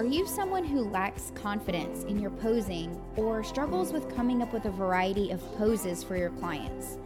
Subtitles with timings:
[0.00, 4.64] Are you someone who lacks confidence in your posing or struggles with coming up with
[4.64, 6.96] a variety of poses for your clients?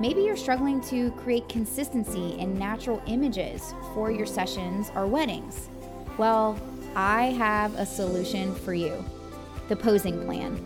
[0.00, 5.68] Maybe you're struggling to create consistency in natural images for your sessions or weddings.
[6.16, 6.58] Well,
[6.96, 9.04] I have a solution for you
[9.68, 10.58] the posing plan,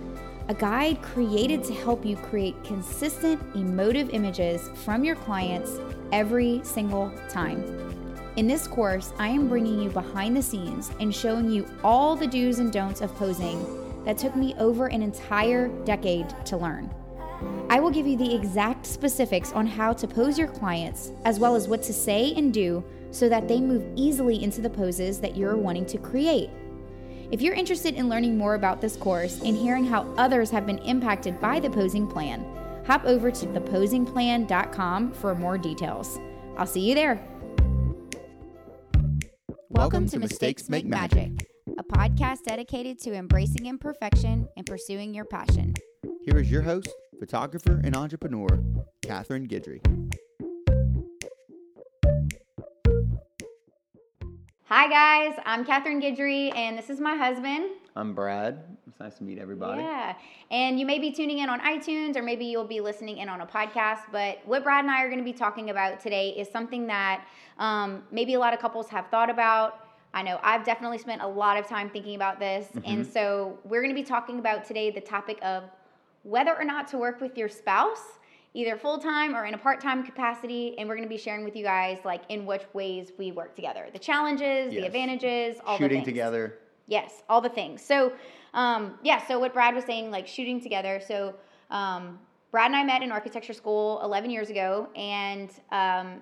[0.46, 5.80] a guide created to help you create consistent, emotive images from your clients
[6.12, 7.83] every single time.
[8.36, 12.26] In this course, I am bringing you behind the scenes and showing you all the
[12.26, 16.92] do's and don'ts of posing that took me over an entire decade to learn.
[17.70, 21.54] I will give you the exact specifics on how to pose your clients, as well
[21.54, 22.82] as what to say and do
[23.12, 26.50] so that they move easily into the poses that you're wanting to create.
[27.30, 30.78] If you're interested in learning more about this course and hearing how others have been
[30.78, 32.44] impacted by the posing plan,
[32.84, 36.18] hop over to theposingplan.com for more details.
[36.56, 37.33] I'll see you there.
[39.84, 45.74] Welcome to Mistakes Make Magic, a podcast dedicated to embracing imperfection and pursuing your passion.
[46.22, 48.48] Here is your host, photographer, and entrepreneur,
[49.02, 49.82] Catherine Guidry.
[54.62, 55.38] Hi, guys.
[55.44, 57.66] I'm Catherine Guidry, and this is my husband.
[57.94, 58.73] I'm Brad.
[59.04, 59.82] Nice to meet everybody.
[59.82, 60.14] Yeah.
[60.50, 63.42] And you may be tuning in on iTunes, or maybe you'll be listening in on
[63.42, 64.00] a podcast.
[64.10, 67.26] But what Brad and I are going to be talking about today is something that
[67.58, 69.88] um, maybe a lot of couples have thought about.
[70.14, 72.68] I know I've definitely spent a lot of time thinking about this.
[72.68, 72.80] Mm-hmm.
[72.86, 75.64] And so we're going to be talking about today the topic of
[76.22, 78.18] whether or not to work with your spouse,
[78.54, 80.78] either full time or in a part time capacity.
[80.78, 83.54] And we're going to be sharing with you guys, like, in which ways we work
[83.54, 86.60] together the challenges, the advantages, all the Shooting together.
[86.86, 87.82] Yes, all the things.
[87.82, 88.12] So,
[88.52, 91.00] um, yeah, so what Brad was saying, like shooting together.
[91.06, 91.34] So,
[91.70, 92.18] um,
[92.50, 96.20] Brad and I met in architecture school 11 years ago, and um,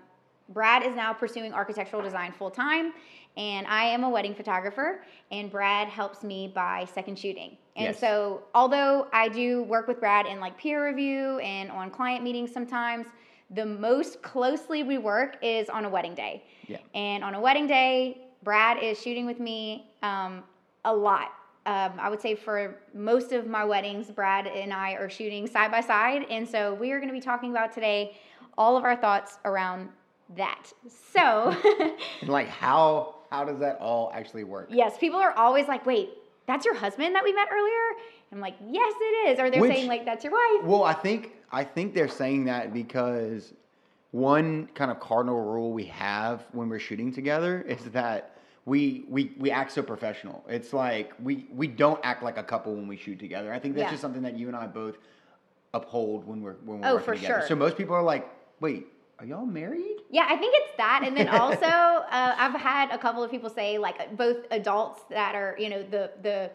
[0.48, 2.92] Brad is now pursuing architectural design full time,
[3.36, 7.56] and I am a wedding photographer, and Brad helps me by second shooting.
[7.76, 8.00] And Yes.
[8.00, 12.52] so, although I do work with Brad in like peer review and on client meetings
[12.52, 13.08] sometimes,
[13.50, 16.44] the most closely we work is on a wedding day.
[16.66, 16.78] Yeah.
[16.94, 20.42] And on a wedding day, Brad is shooting with me um,
[20.84, 21.32] a lot.
[21.64, 25.70] Um, I would say for most of my weddings, Brad and I are shooting side
[25.70, 26.26] by side.
[26.28, 28.16] And so we are going to be talking about today
[28.58, 29.88] all of our thoughts around
[30.36, 30.72] that.
[31.12, 31.56] So,
[32.26, 34.68] like, how how does that all actually work?
[34.70, 36.10] yes, people are always like, wait,
[36.46, 37.96] that's your husband that we met earlier?
[38.32, 39.38] I'm like, yes, it is.
[39.38, 40.64] Or they're Which- saying, like, that's your wife.
[40.66, 43.52] Well, I think I think they're saying that because
[44.10, 48.31] one kind of cardinal rule we have when we're shooting together is that
[48.64, 50.44] we we we act so professional.
[50.48, 53.52] It's like we we don't act like a couple when we shoot together.
[53.52, 53.90] I think that's Yeah.
[53.90, 54.98] just something that you and I both
[55.74, 57.40] uphold when we're when we're Oh, working for together.
[57.40, 57.48] sure.
[57.48, 58.28] So most people are like,
[58.60, 58.86] "Wait,
[59.18, 62.98] are y'all married?" Yeah, I think it's that, and then also uh, I've had a
[62.98, 66.50] couple of people say like both adults that are you know the the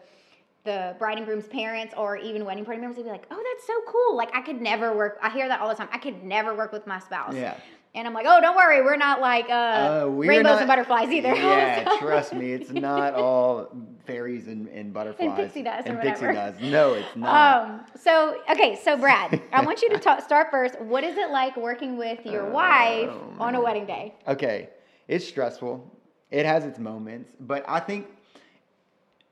[0.64, 3.66] the bride and groom's parents or even wedding party members they'd be like, oh, that's
[3.66, 4.16] so cool.
[4.16, 5.18] Like I could never work.
[5.22, 5.88] I hear that all the time.
[5.92, 7.34] I could never work with my spouse.
[7.34, 7.54] Yeah.
[7.98, 10.68] And I'm like, oh, don't worry, we're not like uh, Uh, we're rainbows not- and
[10.68, 11.34] butterflies either.
[11.34, 13.68] Yeah, trust me, it's not all
[14.06, 16.60] fairies and, and butterflies pixie dust and pixie dust.
[16.60, 17.64] No, it's not.
[17.66, 20.80] Um, so okay, so Brad, I want you to ta- start first.
[20.80, 23.10] What is it like working with your Oh, wife
[23.40, 24.14] on a wedding day?
[24.28, 24.68] okay,
[25.08, 25.84] it's stressful.
[26.30, 28.06] It has its moments, but I think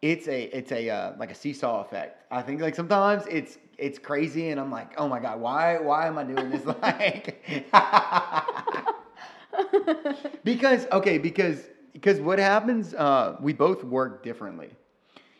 [0.04, 2.24] it's a it's a uh, like a seesaw effect.
[2.32, 6.08] I think like sometimes it's it's crazy, and I'm like, oh my god, why why
[6.08, 6.66] am I doing this?
[6.82, 7.44] like,
[10.44, 12.94] because okay, because because what happens?
[12.94, 14.70] Uh, we both work differently.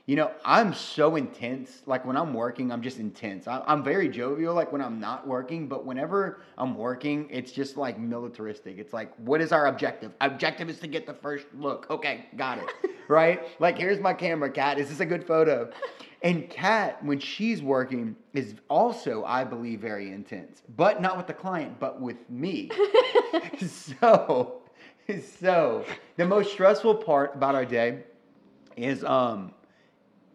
[0.08, 1.84] You know, I'm so intense.
[1.86, 3.48] Like when I'm working, I'm just intense.
[3.48, 5.68] I, I'm very jovial, like when I'm not working.
[5.68, 8.78] But whenever I'm working, it's just like militaristic.
[8.78, 10.12] It's like, what is our objective?
[10.20, 11.88] Objective is to get the first look.
[11.90, 12.66] Okay, got it.
[13.08, 13.42] right?
[13.62, 14.80] Like, here's my camera, Kat.
[14.80, 15.72] Is this a good photo?
[16.24, 20.62] And Kat, when she's working, is also, I believe, very intense.
[20.76, 22.70] But not with the client, but with me.
[23.68, 24.62] so,
[25.40, 25.86] so
[26.18, 28.04] the most stressful part about our day
[28.78, 29.54] is um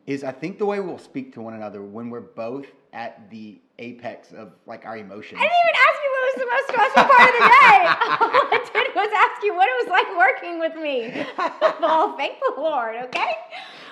[0.07, 3.61] is I think the way we'll speak to one another when we're both at the
[3.79, 5.41] apex of like our emotions.
[5.41, 7.79] I didn't even ask you what was the most stressful part of the day.
[8.23, 11.27] All I did was ask you what it was like working with me.
[11.81, 13.33] well, thank the Lord, okay?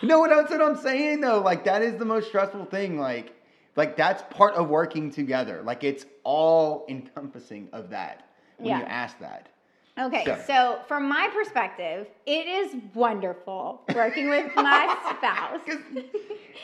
[0.09, 1.41] No, that's what I'm saying though.
[1.41, 2.99] Like that is the most stressful thing.
[2.99, 3.33] Like,
[3.77, 5.63] like that's part of working together.
[5.65, 8.29] Like it's all encompassing of that
[8.59, 8.79] when Yeah.
[8.81, 9.49] you ask that.
[9.97, 15.61] Okay, So- so from my perspective, it is wonderful working with my spouse.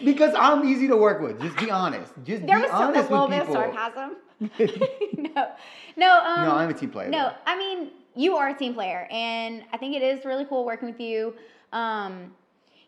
[0.04, 1.40] Because I'm easy to work with.
[1.40, 2.12] Just be honest.
[2.25, 4.16] Just There be was some, a honest little bit of sarcasm.
[5.34, 5.48] no,
[5.96, 7.34] no, um, No, I'm a team player, No, though.
[7.46, 10.88] I mean you are a team player, and I think it is really cool working
[10.88, 11.34] with you.
[11.72, 12.34] Um,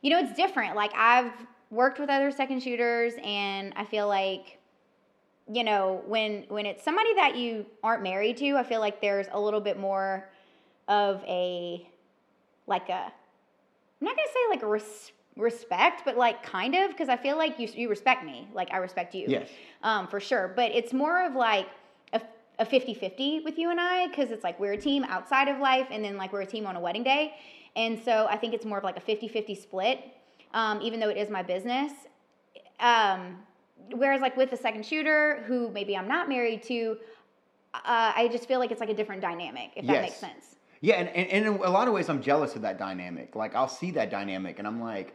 [0.02, 0.76] you know, it's different.
[0.76, 1.32] Like I've
[1.70, 4.58] worked with other second shooters, and I feel like,
[5.50, 9.26] you know, when when it's somebody that you aren't married to, I feel like there's
[9.32, 10.28] a little bit more
[10.88, 11.88] of a
[12.66, 13.12] like a
[14.02, 17.36] I'm not gonna say like a res- respect, but like kind of because I feel
[17.36, 19.26] like you you respect me, like I respect you.
[19.28, 19.48] Yes.
[19.82, 20.52] Um, for sure.
[20.54, 21.68] But it's more of like
[22.12, 22.20] a,
[22.58, 25.86] a 50-50 with you and I because it's like we're a team outside of life
[25.90, 27.34] and then like we're a team on a wedding day.
[27.76, 30.00] And so I think it's more of like a 50-50 split,
[30.52, 31.92] um, even though it is my business.
[32.80, 33.38] Um,
[33.92, 36.98] whereas like with the second shooter who maybe I'm not married to,
[37.74, 40.56] uh, I just feel like it's like a different dynamic, if that makes sense.
[40.82, 43.36] Yeah, and, and, and in a lot of ways, I'm jealous of that dynamic.
[43.36, 45.14] Like, I'll see that dynamic, and I'm like,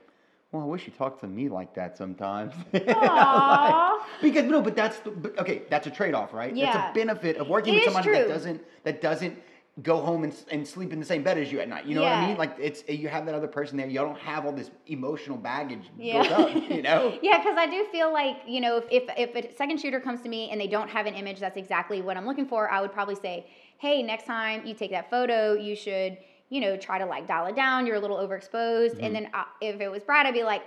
[0.51, 2.53] well, I wish you talked to me like that sometimes.
[2.73, 3.99] Aww.
[4.21, 5.63] because no, but that's the, but, okay.
[5.69, 6.55] That's a trade off, right?
[6.55, 6.89] That's Yeah.
[6.89, 9.37] a benefit of working It with somebody that doesn't that doesn't
[9.83, 11.85] go home and, and sleep in the same bed as you at night.
[11.85, 12.37] You know what I mean?
[12.37, 13.87] Like it's you have that other person there.
[13.87, 16.23] You don't have all this emotional baggage Yeah.
[16.27, 16.69] built up.
[16.71, 17.17] You know?
[17.21, 20.21] Yeah, because I do feel like you know, if, if if a second shooter comes
[20.21, 22.81] to me and they don't have an image that's exactly what I'm looking for, I
[22.81, 23.45] would probably say,
[23.77, 26.17] hey, next time you take that photo, you should
[26.49, 27.85] you know try to like dial it down.
[27.85, 29.03] You're a little overexposed, Mm-hmm.
[29.03, 30.63] and then uh, if it was Brad, I'd be like,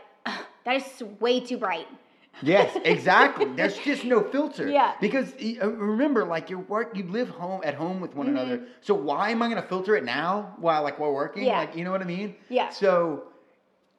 [0.64, 1.88] that is way too bright.
[2.43, 3.47] Yes, exactly.
[3.47, 4.69] There's just no filter.
[4.69, 4.94] Yeah.
[5.00, 5.32] Because
[5.62, 8.37] uh, remember, like your work, you live home at home with one Mm-hmm.
[8.37, 8.62] another.
[8.81, 11.44] So why am I going to filter it now while like we're working?
[11.44, 11.59] Yeah.
[11.59, 12.37] Like you know what I mean?
[12.49, 12.71] Yeah.
[12.71, 13.25] So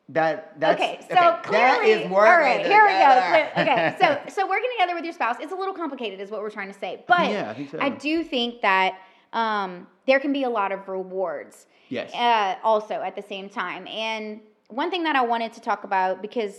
[0.09, 2.27] that that's okay, so that clearly, is work.
[2.27, 3.61] all right, here we go.
[3.61, 6.49] Okay, so so working together with your spouse, it's a little complicated, is what we're
[6.49, 7.03] trying to say.
[7.07, 7.89] But Yeah, I think so.
[7.97, 8.95] do think that
[9.31, 11.67] um, there can be a lot of rewards.
[11.87, 12.13] Yes.
[12.13, 16.21] Uh, also at the same time, and one thing that I wanted to talk about
[16.21, 16.55] because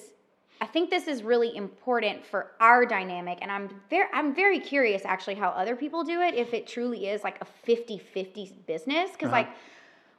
[0.63, 5.03] I think this is really important for our dynamic, and I'm very I'm very curious
[5.05, 6.35] actually how other people do it.
[6.35, 9.39] If it truly is like a 50-50 business, because Uh-huh.
[9.39, 9.49] like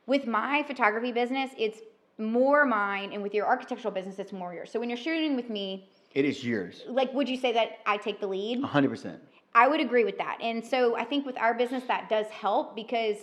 [0.05, 1.79] with my photography business, it's
[2.17, 4.69] more mine, and with your architectural business, it's more yours.
[4.69, 6.83] So when you're shooting with me, it is yours.
[6.87, 8.61] like, would you say that I take the lead?
[8.63, 9.19] hundred percent.
[9.55, 10.39] I would agree with that.
[10.41, 13.17] And so I think with our business, that does help because,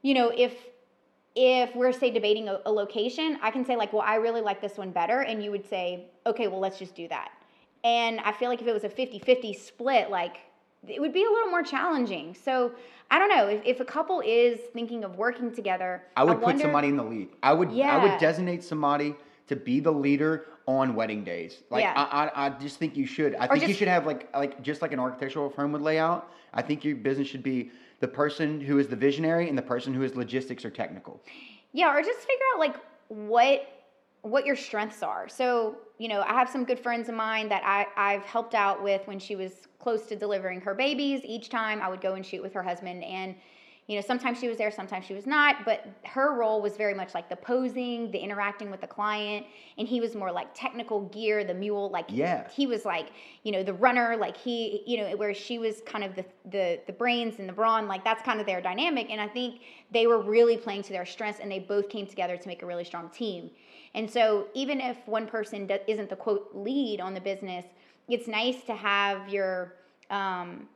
[0.00, 0.54] you know, if
[1.34, 4.60] if we're say debating a, a location, I can say like, well, I really like
[4.60, 7.30] this one better, and you would say, okay, well, let's just do that.
[7.84, 10.36] And I feel like if it was a 50-50 split, like
[10.86, 12.34] it would be a little more challenging.
[12.34, 12.72] So
[13.10, 16.02] I don't know if, if a couple is thinking of working together.
[16.16, 17.28] I would put wonder- somebody in the lead.
[17.42, 17.96] I would yeah.
[17.96, 19.14] I would designate somebody
[19.48, 21.58] to be the leader on wedding days.
[21.70, 21.92] Like Yeah.
[21.96, 23.34] I, I I just think you should.
[23.34, 26.32] I think you should have like like just like an architectural firm would lay out.
[26.54, 27.70] I think your business should be
[28.02, 31.22] the person who is the visionary and the person who is logistics or technical.
[31.72, 32.76] Yeah, or just figure out like
[33.06, 33.68] what
[34.22, 35.28] what your strengths are.
[35.28, 38.82] So, you know, I have some good friends of mine that I, I've helped out
[38.82, 41.22] with when she was close to delivering her babies.
[41.24, 43.34] Each time I would go and shoot with her husband and
[43.88, 46.94] you know, sometimes she was there, sometimes she was not, but her role was very
[46.94, 49.44] much like the posing, the interacting with the client,
[49.76, 52.48] and he was more like technical gear, the mule, like Yeah.
[52.48, 53.08] he was like,
[53.42, 56.80] you know, the runner, like he, you know, where she was kind of the the
[56.86, 59.10] the brains and the brawn, like that's kind of their dynamic.
[59.10, 62.36] And I think they were really playing to their strengths, and they both came together
[62.36, 63.50] to make a really strong team.
[63.94, 67.64] And so even if one person isn't the quote lead on the business,
[68.08, 69.74] it's nice to have your.
[70.08, 70.68] Um,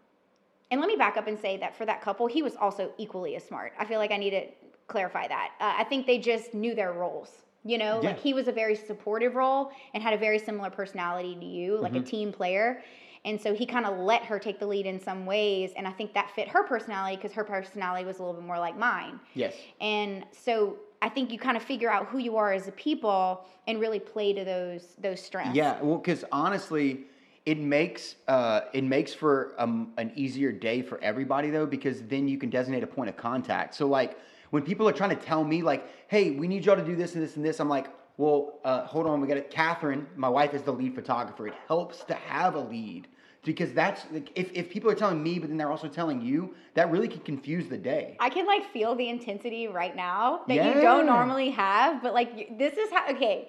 [0.71, 3.37] and let me back up and say that for that couple, he was also equally
[3.37, 3.73] as smart.
[3.79, 4.47] I feel like I need to
[4.89, 5.51] clarify that.
[5.61, 7.43] Uh, I think they just knew their roles.
[7.65, 8.11] You know, Yeah.
[8.11, 11.77] like he was a very supportive role and had a very similar personality to you,
[11.79, 12.81] like a team player.
[13.25, 15.73] And so he kind of let her take the lead in some ways.
[15.77, 18.61] And I think that fit her personality because her personality was a little bit more
[18.61, 19.19] like mine.
[19.35, 19.55] Yes.
[19.81, 23.45] And so I think you kind of figure out who you are as a people
[23.67, 25.57] and really play to those those strengths.
[25.57, 27.07] Yeah, well, because honestly,
[27.47, 32.27] it makes uh, it makes for um, an easier day for everybody though, because then
[32.27, 33.75] you can designate a point of contact.
[33.77, 34.19] So like
[34.51, 37.15] when people are trying to tell me like, "Hey, we need y'all to do this
[37.15, 37.87] and this and this," I'm like,
[38.17, 41.47] "Well, uh, hold on, we got it." Catherine, my wife, is the lead photographer.
[41.47, 43.07] It helps to have a lead
[43.45, 46.53] because that's like if if people are telling me, but then they're also telling you,
[46.75, 48.17] that really can confuse the day.
[48.19, 52.59] I can like feel the intensity right now that you don't normally have, but like
[52.59, 53.49] this is how okay.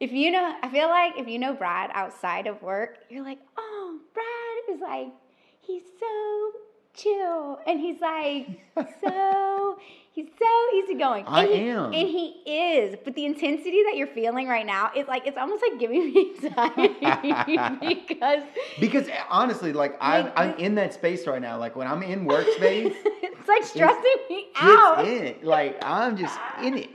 [0.00, 3.38] If you know, I feel like if you know Brad outside of work, you're like,
[3.56, 5.08] oh, Brad is like,
[5.60, 6.52] he's so
[6.94, 8.46] chill, and he's like
[9.00, 9.78] so,
[10.12, 11.24] he's so easygoing.
[11.26, 11.84] I and he, am.
[11.86, 12.96] and he is.
[13.04, 16.34] But the intensity that you're feeling right now is like it's almost like giving me
[16.34, 18.42] anxiety because
[18.80, 21.56] Because eh, honestly, like I'm Like, I'm in that space right now.
[21.58, 22.94] Like when I'm in workspace.
[23.04, 25.04] it's like stressing me out.
[25.04, 25.44] It's in it.
[25.44, 26.90] Like I'm just in it.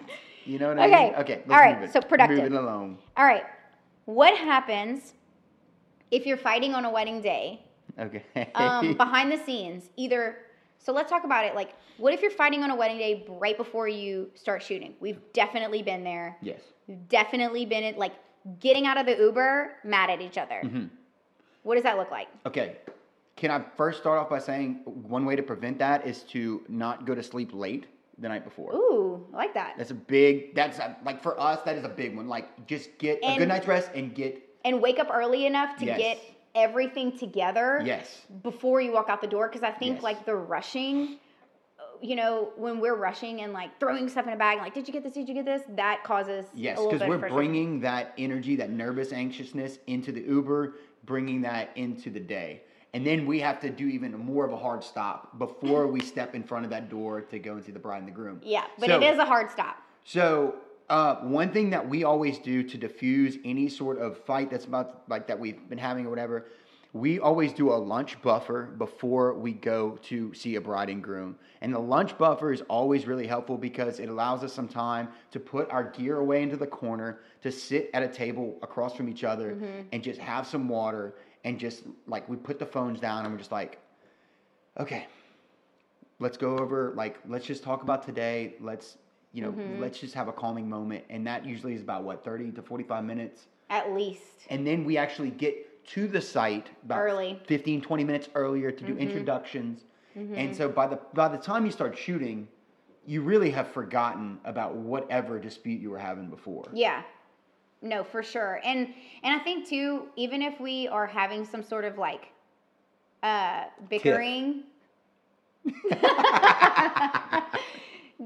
[0.50, 0.94] You know what I mean?
[0.96, 1.16] Okay.
[1.22, 1.36] Okay.
[1.46, 1.94] Let's All right, Move it.
[1.94, 2.40] so productive.
[2.40, 2.98] Moving along.
[3.16, 3.44] All right.
[4.06, 5.14] What happens
[6.10, 7.62] if you're fighting on a wedding day
[8.00, 8.24] Okay.
[8.56, 9.92] um, behind the scenes?
[9.96, 10.38] Either
[10.80, 11.54] So let's talk about it.
[11.54, 14.96] Like, what if you're fighting on a wedding day right before you start shooting?
[15.00, 16.36] We've definitely been there.
[16.42, 16.62] Yes.
[16.88, 18.14] We've definitely been at like
[18.60, 20.62] getting out of the Uber, mad at each other.
[20.64, 20.86] Mm-hmm.
[21.62, 22.28] What does that look like?
[22.48, 22.78] Okay.
[23.36, 27.06] Can I first start off by saying one way to prevent that is to not
[27.06, 27.86] go to sleep late
[28.20, 28.74] the night before.
[28.74, 29.76] Ooh, I like that.
[29.78, 30.56] That's a big.
[30.56, 31.62] That's a, like for us.
[31.64, 32.28] That is a big one.
[32.28, 35.86] Like just get a good night's rest and get And wake up early enough to
[35.86, 35.98] Yes.
[36.00, 36.20] get
[36.56, 37.82] everything together.
[37.86, 38.24] yes.
[38.44, 40.04] before you walk out the door because I think Yes.
[40.04, 41.18] like the rushing,
[42.02, 44.94] you know, when we're rushing and like throwing stuff in a bag, like did you
[44.94, 45.14] get this?
[45.14, 45.62] Did you get this?
[45.76, 51.42] That causes Yes, because we're bringing that energy, that nervous anxiousness into the Uber, bringing
[51.42, 52.64] that into the day.
[52.94, 56.34] And then we have to do even more of a hard stop before we step
[56.34, 58.42] in front of that door to go and see the bride and the groom.
[58.44, 59.78] Yeah, but So- it is a hard stop.
[60.04, 60.56] So,
[60.90, 65.04] uh, one thing that we always do to diffuse any sort of fight that's about
[65.08, 66.48] like that we've been having or whatever,
[66.94, 71.38] we always do a lunch buffer before we go to see a bride and groom.
[71.62, 75.40] And the lunch buffer is always really helpful because it allows us some time to
[75.40, 79.24] put our gear away into the corner, to sit at a table across from each
[79.24, 79.56] other
[79.92, 83.40] and just have some water and just like we put the phones down and we're
[83.40, 83.80] just like,
[84.80, 85.08] okay,
[86.20, 88.56] let's go over like let's just talk about today.
[88.60, 88.98] Let's
[89.32, 89.82] you know mm-hmm.
[89.82, 91.04] let's just have a calming moment.
[91.10, 93.44] And that usually is about what 30 to 45 minutes?
[93.70, 94.24] At least.
[94.50, 97.40] and then we actually get to the site about Early.
[97.46, 99.02] 15 20 minutes earlier to do mm-hmm.
[99.02, 99.84] introductions.
[100.18, 100.36] Mm-hmm.
[100.36, 102.48] And so by the by the time you start shooting
[103.06, 106.70] you really have forgotten about whatever dispute you were having before.
[106.74, 107.02] Yeah.
[107.82, 108.60] No, for sure.
[108.64, 108.94] And
[109.24, 112.28] and I think too, even if we are having some sort of like
[113.24, 114.64] uh bickering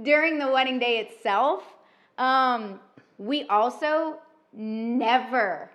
[0.03, 1.63] during the wedding day itself,
[2.17, 2.79] um,
[3.17, 4.17] we also
[4.53, 5.69] never,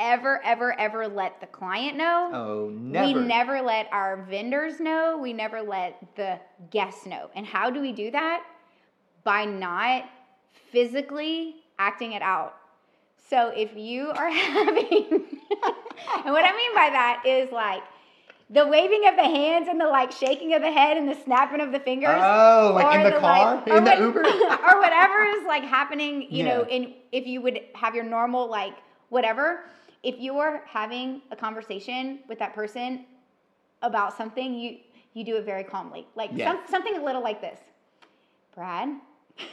[0.00, 2.30] ever, ever, ever let the client know.
[2.32, 5.18] oh never We never let our vendors know.
[5.20, 6.38] We never let the
[6.70, 7.30] guests know.
[7.34, 8.44] And how do we do that?
[9.24, 10.04] By not
[10.70, 12.57] physically acting it out.
[13.28, 17.82] So if you are having, and what I mean by that is like
[18.50, 21.60] the waving of the hands and the like shaking of the head and the snapping
[21.60, 22.20] of the fingers.
[22.22, 23.56] Oh, like in or the car?
[23.56, 24.20] like- In or the Uber?
[24.66, 28.74] or whatever is like happening, you know, in if you would have your normal like
[29.10, 29.64] whatever,
[30.02, 33.04] if you are having a conversation with that person
[33.82, 34.78] about something, you
[35.12, 36.06] you do it very calmly.
[36.14, 36.52] Like Yeah.
[36.52, 37.58] some, something a little like this.
[38.54, 38.88] Brad,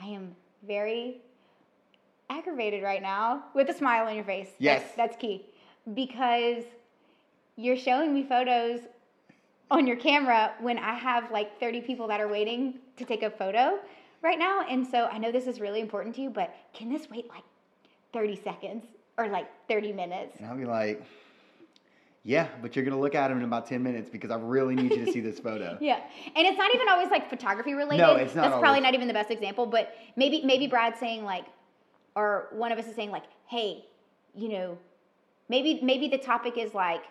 [0.00, 0.34] I am
[0.66, 1.20] very
[2.30, 4.48] aggravated right now with a smile on your face.
[4.58, 4.82] Yes.
[4.82, 5.46] That's, that's key.
[5.94, 6.64] Because
[7.56, 8.80] you're showing me photos
[9.70, 13.30] on your camera when I have like 30 people that are waiting to take a
[13.30, 13.78] photo
[14.22, 14.64] right now.
[14.68, 17.44] And so I know this is really important to you, but can this wait like
[18.12, 18.84] 30 seconds
[19.18, 20.36] or like 30 minutes?
[20.38, 21.02] and i'll be like
[22.22, 24.90] yeah but you're gonna look at him in about 10 minutes because i really need
[24.90, 26.00] you to see this photo Yeah,
[26.34, 28.02] and it's not even always like photography related.
[28.02, 31.24] No, it's not That's probably not even the best example, but maybe maybe Brad's saying
[31.24, 31.44] like,
[32.16, 33.84] or one of us is saying like, hey,
[34.34, 34.78] you know,
[35.48, 37.02] maybe maybe the topic is like,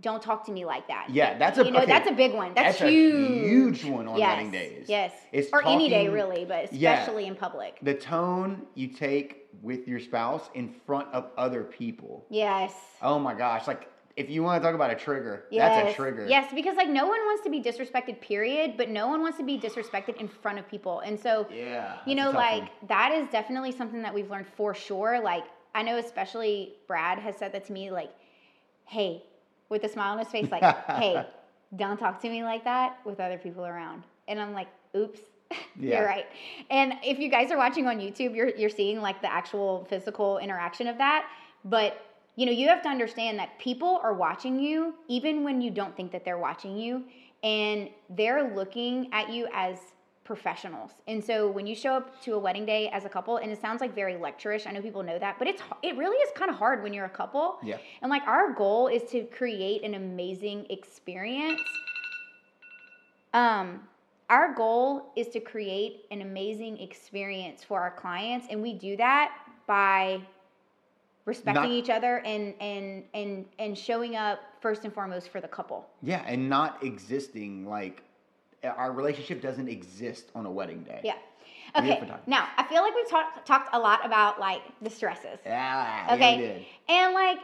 [0.00, 1.08] don't talk to me like that.
[1.10, 2.54] Yeah, that's a you know okay, that's a big one.
[2.54, 3.82] That's, a huge.
[3.82, 4.86] huge one on yes, wedding days.
[4.88, 7.00] Yes, It's or any day really, but Yeah.
[7.00, 7.78] especially in public.
[7.82, 12.26] The tone you take with your spouse in front of other people.
[12.30, 12.72] Yes.
[13.00, 13.68] Oh my gosh!
[13.68, 15.74] Like if you want to talk about a trigger, Yes.
[15.74, 16.26] that's a trigger.
[16.28, 19.44] Yes, because like no one wants to be disrespected, period, but no one wants to
[19.44, 21.00] be disrespected in front of people.
[21.00, 21.96] And so Yeah.
[22.06, 22.70] you know like one.
[22.88, 27.36] that is definitely something that we've learned for sure like i know especially brad has
[27.36, 28.10] said that to me like
[28.84, 29.22] hey
[29.68, 30.62] with a smile on his face like
[30.98, 31.24] hey
[31.76, 35.20] don't talk to me like that with other people around and i'm like oops
[35.78, 35.98] Yeah.
[35.98, 36.26] you're right
[36.70, 40.38] and if you guys are watching on youtube you're, you're seeing like the actual physical
[40.38, 41.26] interaction of that
[41.64, 42.04] but
[42.36, 45.96] you know you have to understand that people are watching you even when you don't
[45.96, 47.04] think that they're watching you
[47.42, 49.78] and they're looking at you as
[50.24, 50.92] professionals.
[51.08, 53.60] And so when you show up to a wedding day as a couple, and it
[53.60, 56.50] sounds like very lecturish, I know people know that, but it's it really is kind
[56.50, 57.58] of hard when you're a couple.
[57.62, 57.78] Yeah.
[58.00, 61.60] And like our goal is to create an amazing experience.
[63.34, 63.88] Um
[64.30, 69.32] our goal is to create an amazing experience for our clients and we do that
[69.66, 70.22] by
[71.24, 75.48] respecting Not- each other and and and and showing up first and foremost for the
[75.48, 75.86] couple.
[76.02, 78.02] Yeah, and not existing like
[78.64, 81.00] our relationship doesn't exist on a wedding day.
[81.04, 81.14] Yeah.
[81.76, 82.02] Okay.
[82.26, 85.38] Now I feel like we've talked talked a lot about like the stresses.
[85.44, 86.06] Yeah.
[86.08, 86.36] yeah, Okay.
[86.36, 86.64] we did.
[86.88, 87.38] And like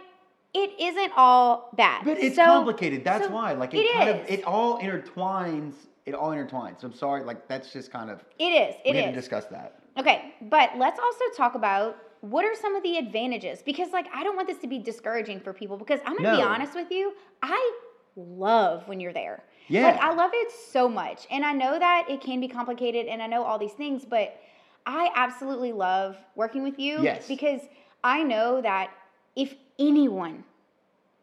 [0.55, 2.05] it isn't all bad.
[2.05, 3.05] But it's So- complicated.
[3.05, 3.53] That's so why.
[3.53, 4.15] Like it, it kind is.
[4.17, 5.75] of it all intertwines.
[6.07, 6.81] It all intertwines.
[6.81, 7.23] so I'm sorry.
[7.25, 8.75] Like that's just kind of It is.
[8.85, 9.07] It we is.
[9.07, 9.75] to discuss that.
[9.99, 14.25] Okay, but let's also talk about what are some of the advantages because like I
[14.25, 16.91] don't want this to be discouraging for people because I'm going to be honest with
[16.91, 17.73] you, I
[18.17, 19.45] love when you're there.
[19.69, 19.85] Yeah.
[19.85, 21.27] Like I love it so much.
[21.31, 24.41] And I know that it can be complicated and I know all these things, but
[24.87, 27.29] I absolutely love working with you Yes.
[27.29, 27.61] because
[28.03, 28.91] I know that
[29.37, 30.45] if anyone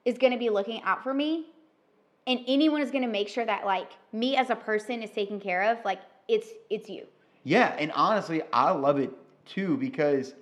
[0.06, 1.48] is going to be looking out for me
[2.28, 5.40] and anyone is going to make sure that like me as a person is taken
[5.40, 7.06] care of, like it's it's you.
[7.44, 9.12] Yeah, and honestly, I love it
[9.46, 10.34] too because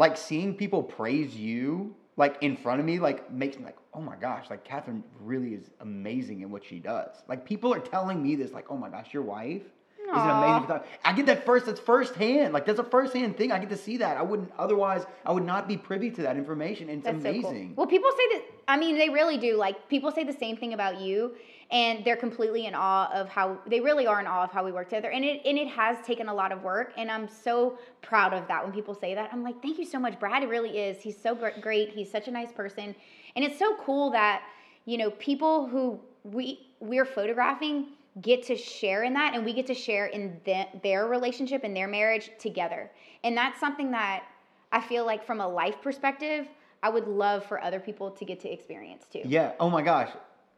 [0.00, 4.00] like seeing people praise you like in front of me like makes me like, oh
[4.00, 7.10] my gosh, like Catherine really is amazing in what she does.
[7.28, 10.62] Like people are telling me this, like, oh my gosh, your wife is an amazing
[10.62, 10.86] photographer.
[11.04, 12.54] I get that first, that's firsthand.
[12.54, 13.52] Like that's a firsthand thing.
[13.52, 14.16] I get to see that.
[14.16, 16.88] I wouldn't otherwise I would not be privy to that information.
[16.88, 17.50] And it's That's so cool.
[17.50, 17.74] amazing.
[17.76, 18.44] Well, people say that.
[18.68, 19.58] I mean, they really do.
[19.58, 21.34] Like people say the same thing about you,
[21.72, 24.72] and they're completely in awe of how they really are in awe of how we
[24.72, 25.10] work together.
[25.10, 28.46] And it and it has taken a lot of work, and I'm so proud of
[28.48, 28.64] that.
[28.64, 30.42] When people say that, I'm like, thank you so much, Brad.
[30.42, 31.00] It really is.
[31.00, 31.90] He's so great.
[31.90, 32.94] He's such a nice person,
[33.36, 34.42] and it's so cool that
[34.84, 37.88] you know people who we we're photographing
[38.20, 41.76] get to share in that and we get to share in the, their relationship and
[41.76, 42.90] their marriage together
[43.22, 44.24] and that's something that
[44.72, 46.48] i feel like from a life perspective
[46.82, 49.52] i would love for other people to get to experience too Yeah.
[49.60, 50.10] Oh my gosh.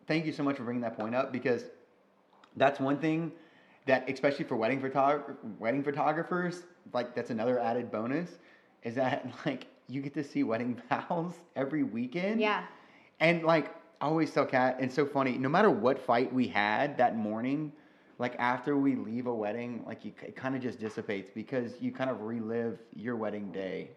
[0.07, 1.65] Thank you so much for bringing that point up because
[2.57, 3.33] that's one thing
[3.87, 8.31] that, especially for wedding photog- wedding photographers, like that's another added bonus
[8.83, 12.41] is that like you get to see wedding vows every weekend.
[12.41, 12.65] yeah
[13.21, 15.39] And like I always tell Kat, and it's so funny.
[15.39, 17.73] No matter what fight we had that morning,
[18.19, 21.93] like after we leave a wedding, like you, it kind of just dissipates because you
[21.93, 23.91] kind of relive your wedding day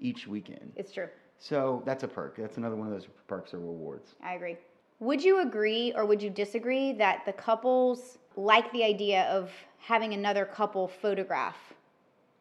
[0.00, 0.72] each weekend.
[0.74, 2.36] it's true So that's a perk.
[2.36, 4.16] That's another one of those perks or rewards.
[4.24, 4.56] i agree
[5.02, 10.14] would you agree or would you disagree that the couples like the idea of having
[10.14, 11.56] another couple photograph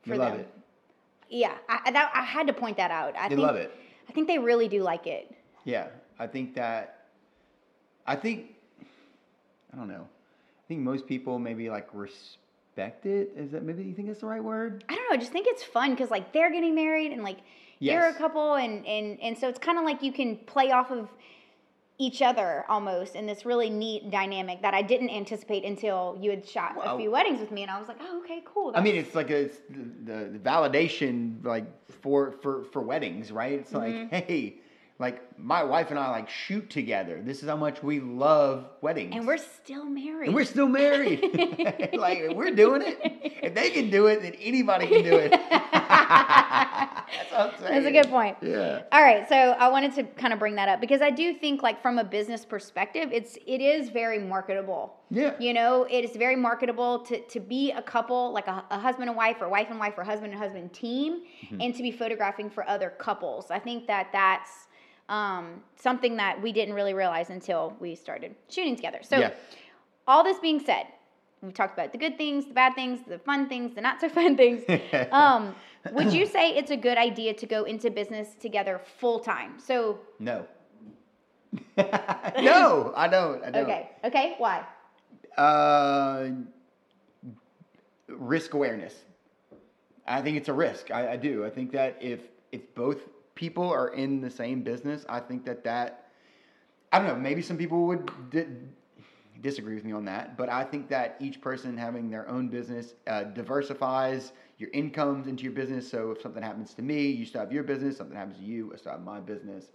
[0.04, 0.50] for They love them it.
[1.30, 3.72] yeah I, that, I had to point that out i They think love it.
[4.08, 5.26] i think they really do like it
[5.66, 5.88] Yeah,
[6.20, 6.84] I think that.
[8.06, 8.38] I think.
[9.74, 10.06] I don't know.
[10.62, 13.32] I think most people maybe like respect it.
[13.38, 14.84] Is that maybe you think that's the right word?
[14.90, 15.16] I don't know.
[15.16, 17.40] I just think it's fun because like they're getting married and like
[17.80, 20.90] you're a couple and and and so it's kind of like you can play off
[20.92, 21.10] of
[22.02, 26.48] each other almost in this really neat dynamic that I didn't anticipate until you had
[26.48, 26.96] shot Wow.
[26.96, 28.72] a few weddings with me and I was like, oh okay, cool.
[28.74, 31.66] I mean, it's like a, it's the, the, validation like
[32.02, 33.54] for for for weddings, right?
[33.54, 34.16] It's like, Mm-hmm.
[34.16, 34.56] hey,
[34.98, 37.22] like my wife and I like shoot together.
[37.24, 40.28] This is how much we love weddings, and we're still married.
[40.28, 41.22] and we're still married.
[41.94, 42.98] like we're doing it.
[43.44, 45.32] If they can do it, then anybody can do it.
[47.12, 47.74] That's what I'm saying.
[47.84, 48.38] That's a good point.
[48.42, 48.82] Yeah.
[48.92, 51.62] All right, so I wanted to kind of bring that up because I do think
[51.62, 54.94] like from a business perspective, it's it is very marketable.
[55.10, 55.34] Yeah.
[55.40, 59.10] You know, it is very marketable to to be a couple, like a, a husband
[59.10, 61.62] and wife, or wife and wife, or husband and husband team, Mm-hmm.
[61.62, 63.52] and to be photographing for other couples.
[63.52, 64.68] I think that that's
[65.10, 69.00] um, something that we didn't really realize until we started shooting together.
[69.04, 69.32] So, Yeah.
[70.08, 70.86] all this being said,
[71.42, 74.08] we talked about the good things, the bad things, the fun things, the not so
[74.10, 74.64] fun things.
[75.12, 75.54] um,
[75.92, 79.60] would you say it's a good idea to go into business together full time?
[79.60, 80.46] So, No.
[81.78, 83.44] no, I don't.
[83.44, 83.64] I don't.
[83.64, 84.66] okay, okay, why?
[85.38, 86.30] Uh,
[88.08, 88.96] risk awareness.
[90.08, 90.92] I think it's a risk.
[90.92, 91.46] I, I do.
[91.46, 92.22] I think that if
[92.54, 93.00] if both
[93.36, 96.12] people are in the same business, I think that that
[96.92, 97.16] I don't know.
[97.16, 98.48] Maybe some people would di-
[99.42, 102.94] disagree with me on that, but I think that each person having their own business
[103.08, 105.90] uh, diversifies your incomes into your business.
[105.90, 107.98] So if something happens to me, you still have your business.
[107.98, 109.66] Something happens to you, I still have my business.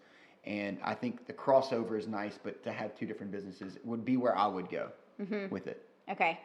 [0.45, 4.17] And I think the crossover is nice, but to have two different businesses would be
[4.17, 5.53] where I would go mm-hmm.
[5.53, 5.89] with it.
[6.09, 6.39] Okay.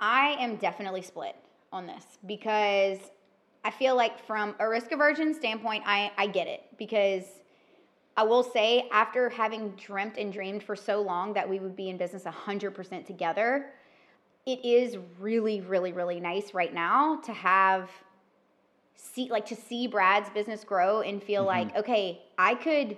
[0.00, 1.36] I am definitely split
[1.72, 2.98] on this because
[3.64, 7.24] I feel like from a risk aversion standpoint, I, I get it because
[8.16, 11.88] I will say after having dreamt and dreamed for so long that we would be
[11.88, 13.70] in business 100% together,
[14.46, 17.90] it is really, really, really nice right now to have
[18.94, 21.68] see like to see Brad's business grow and feel mm-hmm.
[21.68, 22.96] like, okay, I could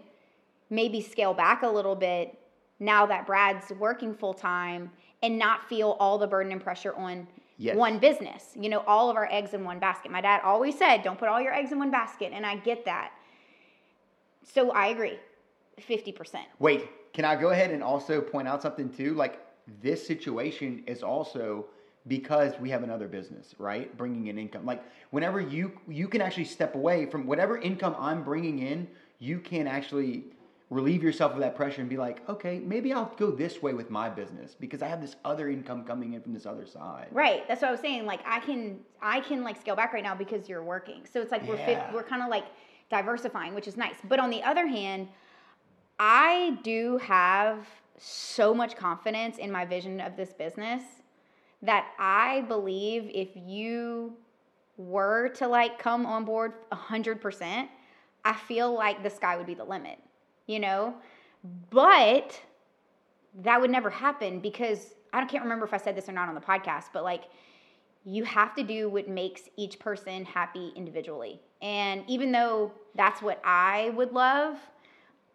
[0.70, 2.38] maybe scale back a little bit
[2.80, 4.90] now that Brad's working full time
[5.22, 7.28] and not feel all the burden and pressure on
[7.58, 7.76] Yes.
[7.76, 8.56] one business.
[8.58, 10.10] You know, all of our eggs in one basket.
[10.10, 12.32] My dad always said, don't put all your eggs in one basket.
[12.32, 13.12] And I get that.
[14.42, 15.18] So I agree
[15.78, 16.38] 50%.
[16.58, 19.14] Wait, can I go ahead and also point out something too?
[19.14, 19.38] Like
[19.82, 21.66] this situation is also
[22.08, 23.96] because we have another business, right?
[23.96, 24.66] Bringing in income.
[24.66, 29.38] Like whenever you you can actually step away from whatever income I'm bringing in, you
[29.38, 30.24] can actually
[30.72, 33.90] relieve yourself of that pressure and be like, okay, maybe I'll go this way with
[33.90, 37.08] my business because I have this other income coming in from this other side.
[37.12, 37.46] Right.
[37.46, 38.06] That's what I was saying.
[38.06, 41.02] Like I can I can like scale back right now because you're working.
[41.12, 42.46] So it's like we're fit, we're kind of like
[42.90, 43.96] diversifying, which is nice.
[44.08, 45.08] But on the other hand,
[45.98, 47.66] I do have
[47.98, 50.82] so much confidence in my vision of this business
[51.62, 54.14] that I believe if you
[54.76, 57.68] were to like come on board 100%,
[58.24, 59.98] I feel like the sky would be the limit,
[60.46, 60.94] you know?
[61.70, 62.40] But
[63.42, 66.28] that would never happen because I don't can't remember if I said this or not
[66.28, 67.24] on the podcast, but like
[68.04, 71.40] you have to do what makes each person happy individually.
[71.60, 74.58] And even though that's what I would love,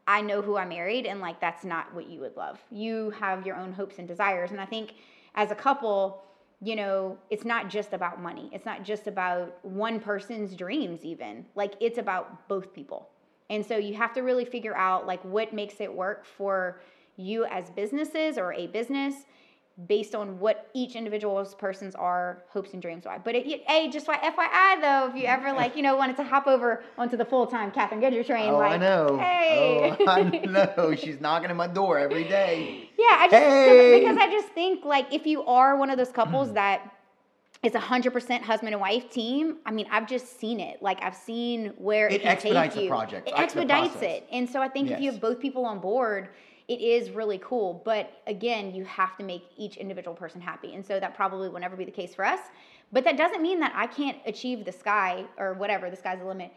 [0.07, 2.59] I know who I married and like that's not what you would love.
[2.71, 4.51] You have your own hopes and desires.
[4.51, 4.93] And I think
[5.35, 6.23] as a couple,
[6.61, 8.49] you know, it's not just about money.
[8.51, 11.45] It's not just about one person's dreams, even.
[11.53, 13.09] Like, it's about both people.
[13.49, 16.81] And so you have to really figure out, like, what makes it work for
[17.15, 19.25] you as businesses or a business
[19.85, 23.19] based on what each individual's persons are hopes and dreams are.
[23.19, 25.45] But it, hey, just like FYI though, if you mm-hmm.
[25.45, 28.49] ever like you know wanted to hop over onto the full time Catherine Guidry train,
[28.49, 29.17] oh, like, I know.
[29.17, 30.21] Hey, oh, I
[30.77, 30.95] know.
[30.95, 32.89] She's knocking at my door every day.
[32.97, 33.99] Yeah, I just hey!
[33.99, 36.55] because I just think like if you are one of those couples mm.
[36.55, 36.93] that
[37.63, 39.57] is a hundred percent husband and wife team.
[39.65, 40.81] I mean, I've just seen it.
[40.81, 42.89] Like I've seen where it, it can expedites take you.
[42.89, 43.27] the project.
[43.27, 46.29] It expedites it, and so I think if you have both people on board,
[46.67, 47.81] it is really cool.
[47.85, 51.59] But again, you have to make each individual person happy, and so that probably will
[51.59, 52.39] never be the case for us.
[52.91, 55.89] But that doesn't mean that I can't achieve the sky or whatever.
[55.89, 56.51] The sky's the limit.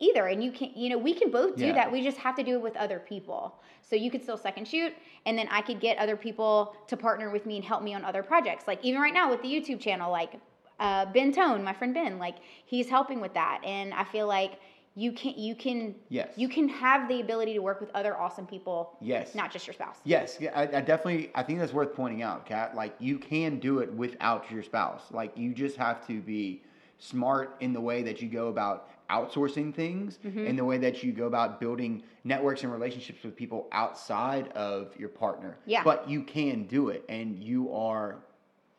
[0.00, 1.72] Either, and you can, you know, we can both do Yeah.
[1.74, 1.92] that.
[1.92, 3.54] We just have to do it with other people.
[3.80, 4.92] So you could still second shoot,
[5.24, 8.04] and then I could get other people to partner with me and help me on
[8.04, 8.66] other projects.
[8.66, 10.32] Like even right now with the YouTube channel, like
[10.80, 14.58] uh, Ben Tone, my friend Ben, like he's helping with that, and I feel like
[14.96, 16.32] you can, you can, Yes.
[16.36, 19.34] you can have the ability to work with other awesome people, Yes.
[19.34, 19.98] not just your spouse.
[20.04, 21.30] Yes, yeah, I, I definitely.
[21.34, 22.74] I think that's worth pointing out, Kat.
[22.76, 25.02] Like you can do it without your spouse.
[25.10, 26.62] Like you just have to be
[26.98, 30.46] smart in the way that you go about outsourcing things, Mm-hmm.
[30.46, 34.94] in the way that you go about building networks and relationships with people outside of
[34.98, 35.56] your partner.
[35.66, 35.82] Yeah.
[35.84, 38.16] But you can do it, and you are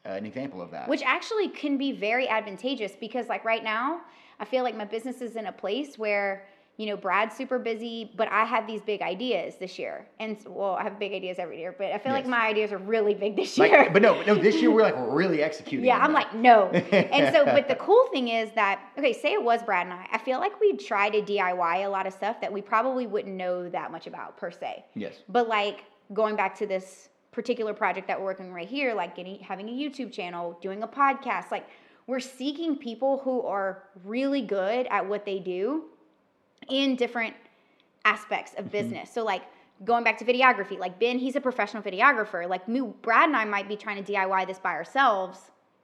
[0.05, 0.87] an example of that.
[0.87, 4.01] which actually can be very advantageous because like right now
[4.39, 6.45] i feel like my business is in a place where
[6.77, 10.73] you know brad's super busy but i have these big ideas this year and well
[10.73, 13.35] i have big ideas every year but i feel like my ideas are really big
[13.35, 14.35] this like, year but no, no.
[14.35, 15.85] This year we're like really executing.
[15.85, 16.33] yeah i'm that.
[16.33, 19.87] like no and so but the cool thing is that okay say it was brad
[19.87, 22.61] and i i feel like we try to diy a lot of stuff that we
[22.61, 25.15] probably wouldn't know that much about per se yes.
[25.29, 29.39] but like going back to this particular project that we're working right here, like getting
[29.39, 31.67] having a YouTube channel, doing a podcast, like
[32.07, 35.85] we're seeking people who are really good at what they do
[36.69, 37.33] in different
[38.03, 38.71] aspects of mm-hmm.
[38.71, 39.11] business.
[39.11, 39.43] So like
[39.83, 42.47] going back to videography, like Ben, he's a professional videographer.
[42.47, 45.39] Like me, Brad and I might be trying to DIY this by ourselves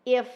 [0.05, 0.27] if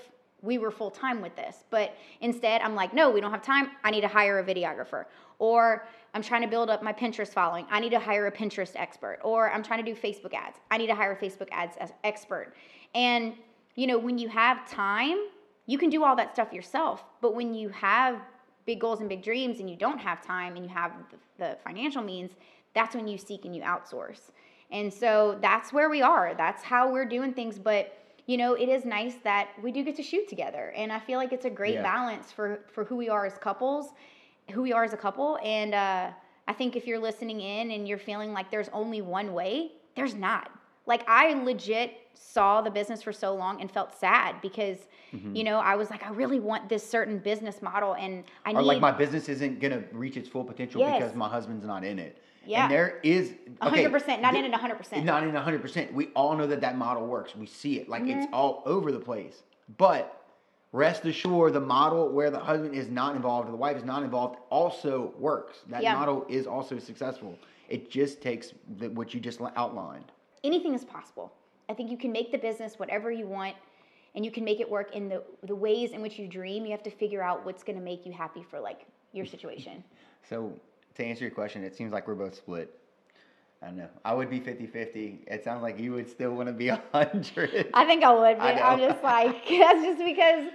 [0.41, 1.63] we were full time with this.
[1.69, 3.71] But instead, I'm like, no, we don't have time.
[3.83, 5.05] I need to hire a videographer.
[5.39, 7.65] Or I'm trying to build up my Pinterest following.
[7.69, 9.19] I need to hire a Pinterest expert.
[9.23, 10.57] Or I'm trying to do Facebook ads.
[10.71, 12.53] I need to hire a Facebook ads as expert.
[12.93, 13.33] And
[13.75, 15.17] you know, when you have time,
[15.65, 17.03] you can do all that stuff yourself.
[17.21, 18.21] But when you have
[18.65, 21.57] big goals and big dreams and you don't have time and you have the, the
[21.63, 22.31] financial means,
[22.73, 24.31] that's when you seek and you outsource.
[24.71, 26.33] And so that's where we are.
[26.35, 27.57] That's how we're doing things.
[27.59, 27.97] But
[28.27, 31.19] you know, it is nice that we do get to shoot together, and I feel
[31.19, 31.83] like it's a great Yeah.
[31.83, 33.89] balance for for who we are as couples,
[34.49, 35.37] who we are as a couple.
[35.43, 36.09] And uh,
[36.47, 40.15] I think if you're listening in and you're feeling like there's only one way, there's
[40.15, 40.49] not.
[40.87, 44.77] Like I legit saw the business for so long and felt sad because
[45.13, 45.35] Mm-hmm.
[45.35, 48.61] you know I was like I really want this certain business model and I or
[48.61, 50.99] need like my business isn't gonna reach its full potential Yes.
[50.99, 52.17] because my husband's not in it.
[52.45, 52.63] Yeah.
[52.63, 55.03] And there is okay, 100%, not th- in it 100%.
[55.05, 55.93] Not in hundred percent.
[55.93, 57.33] We all know that that model works.
[57.35, 58.19] We see it like Mm-hmm.
[58.21, 59.43] it's all over the place.
[59.77, 60.21] But
[60.73, 64.03] rest assured, the model where the husband is not involved or the wife is not
[64.03, 65.59] involved also works.
[65.69, 65.93] That Yeah.
[65.93, 67.37] model is also successful.
[67.69, 70.11] It just takes the, what you just outlined.
[70.43, 71.31] anything is possible.
[71.69, 73.55] I think you can make the business whatever you want
[74.15, 76.65] and you can make it work in the the ways in which you dream.
[76.65, 79.83] You have to figure out what's going to make you happy for like your situation.
[80.27, 80.51] So
[80.95, 82.79] to answer your question, it seems like we're both split.
[83.61, 83.89] I don't know.
[84.03, 85.19] I would be 50-50.
[85.27, 87.69] It sounds like you would still want to be 100.
[87.75, 90.47] I think I would, I but I'm just like that's just because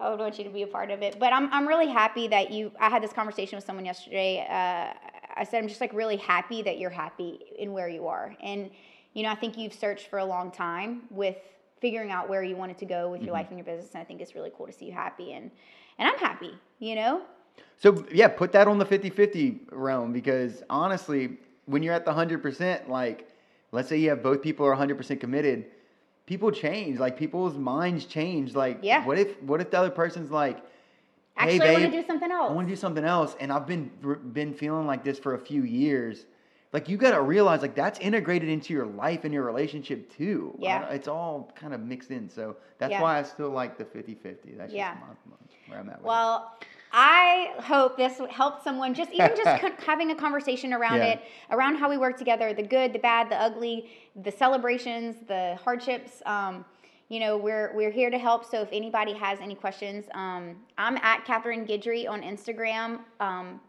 [0.00, 1.18] I would want you to be a part of it.
[1.18, 2.70] But I'm I'm really happy that you.
[2.78, 4.46] I had this conversation with someone yesterday.
[4.48, 4.92] Uh,
[5.36, 8.70] I said I'm just like really happy that you're happy in where you are, and
[9.14, 11.36] you know I think you've searched for a long time with
[11.80, 13.34] figuring out where you wanted to go with your mm-hmm.
[13.34, 15.50] life and your business, and I think it's really cool to see you happy, and
[15.98, 16.52] and I'm happy.
[16.78, 17.22] You know,
[17.78, 22.88] So yeah, put that on the 50-50 realm because honestly, when you're at the 100%,
[22.88, 23.28] like
[23.72, 25.66] let's say you have both people are 100% committed,
[26.26, 26.98] people change.
[26.98, 28.54] Like people's minds change.
[28.54, 29.04] Like Yeah.
[29.04, 30.62] what if what if the other person's like
[31.36, 32.50] actually, hey, I want to do something else.
[32.50, 33.90] I want to do something else and I've been
[34.32, 36.26] been feeling like this for a few years.
[36.72, 40.54] Like you got to realize like that's integrated into your life and your relationship too.
[40.58, 40.88] Yeah.
[40.90, 42.28] it's all kind of mixed in.
[42.28, 43.00] So that's Yeah.
[43.02, 44.56] why I still like the 50-50.
[44.56, 44.94] That's Yeah.
[44.94, 45.36] just my,
[45.68, 46.06] where I'm at with it.
[46.06, 46.52] Well,
[46.92, 51.04] I hope this helped someone just even just having a conversation around Yeah.
[51.12, 55.58] it, around how we work together, the good, the bad, the ugly, the celebrations, the
[55.62, 56.22] hardships.
[56.26, 56.64] Um,
[57.10, 58.44] you know, we're we're here to help.
[58.44, 63.00] So if anybody has any questions, um, I'm at Catherine Guidry on Instagram.
[63.20, 63.60] Um,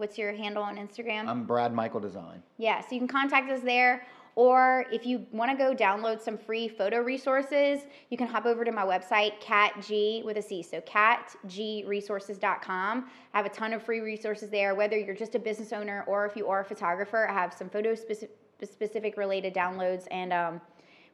[0.00, 1.28] what's your handle on Instagram?
[1.28, 2.42] I'm Brad Michael Design.
[2.58, 4.06] Yeah, so you can contact us there.
[4.36, 8.64] Or if you want to go download some free photo resources, you can hop over
[8.64, 10.62] to my website, catg with a C.
[10.62, 13.10] So catgresources.com.
[13.34, 16.24] I have a ton of free resources there, whether you're just a business owner or
[16.24, 17.28] if you are a photographer.
[17.28, 18.34] I have some photo specific,
[18.64, 20.06] specific related downloads.
[20.10, 20.60] And um,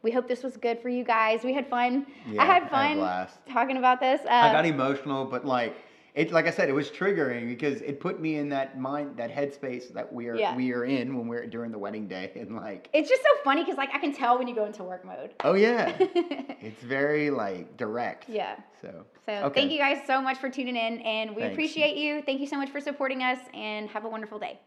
[0.02, 1.42] we hope this was good for you guys.
[1.42, 2.06] We had fun.
[2.30, 3.38] Yeah, I I had had fun blast.
[3.50, 4.20] talking about this.
[4.24, 5.74] Uh, I got emotional, but like
[6.16, 9.30] it, like I said, it was triggering because it put me in that mind, that
[9.30, 10.56] headspace that we are Yeah.
[10.56, 13.62] we are in when we're during the wedding day, and like, it's just so funny
[13.62, 15.34] because like I can tell when you go into work mode.
[15.44, 18.28] oh yeah, it's very like direct.
[18.30, 18.56] yeah.
[18.80, 19.60] So So okay.
[19.60, 21.54] thank you guys so much for tuning in, and we Thanks.
[21.54, 22.22] appreciate you.
[22.22, 24.58] Thank you so much for supporting us, and have a wonderful day.